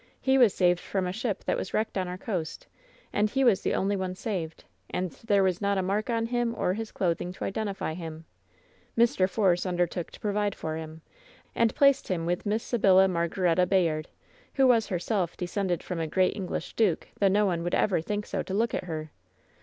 [0.19, 2.65] He was saved from a ship that was wrecked on our coast,
[3.13, 6.55] and he was the only one saved, and there was not a mark on him
[6.57, 8.25] or his clothing to identify him.
[8.97, 9.29] Mr.
[9.29, 11.03] Force undertook to provide for him,
[11.53, 14.07] and placed him with Miss Sybilla Margaretta Bayard,
[14.55, 18.25] who was herself descended from a great English duke, though no one would ever think
[18.25, 19.11] so to look at her!